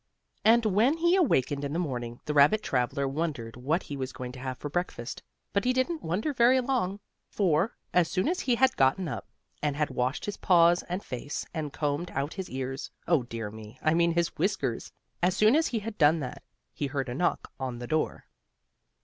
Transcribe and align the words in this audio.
And 0.43 0.65
when 0.65 0.97
he 0.97 1.15
awakened 1.15 1.63
in 1.63 1.73
the 1.73 1.77
morning 1.77 2.21
the 2.25 2.33
rabbit 2.33 2.63
traveler 2.63 3.07
wondered 3.07 3.55
what 3.55 3.83
he 3.83 3.95
was 3.95 4.11
going 4.11 4.31
to 4.31 4.39
have 4.39 4.57
for 4.57 4.67
breakfast. 4.67 5.21
But 5.53 5.63
he 5.63 5.73
didn't 5.73 6.01
wonder 6.01 6.33
very 6.33 6.59
long. 6.59 6.99
For, 7.29 7.77
as 7.93 8.09
soon 8.09 8.27
as 8.27 8.39
he 8.39 8.55
had 8.55 8.75
gotten 8.75 9.07
up, 9.07 9.27
and 9.61 9.75
had 9.75 9.91
washed 9.91 10.25
his 10.25 10.37
paws 10.37 10.81
and 10.89 11.03
face, 11.03 11.45
and 11.53 11.71
combed 11.71 12.09
out 12.15 12.33
his 12.33 12.49
ears 12.49 12.89
oh, 13.07 13.21
dear 13.21 13.51
me 13.51 13.77
I 13.83 13.93
mean 13.93 14.13
his 14.13 14.35
whiskers 14.39 14.91
as 15.21 15.37
soon 15.37 15.55
as 15.55 15.67
he 15.67 15.77
had 15.77 15.99
done 15.99 16.19
that, 16.21 16.41
he 16.73 16.87
heard 16.87 17.07
a 17.07 17.13
knock 17.13 17.51
on 17.59 17.77
the 17.77 17.85
door. 17.85 18.25